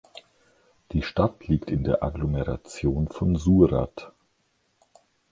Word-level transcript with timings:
Die 0.93 1.03
Stadt 1.03 1.47
liegt 1.47 1.69
in 1.69 1.83
der 1.83 2.01
Agglomeration 2.01 3.07
von 3.07 3.35
Surat. 3.35 4.11